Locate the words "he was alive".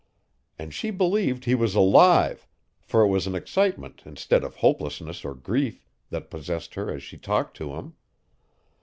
1.45-2.47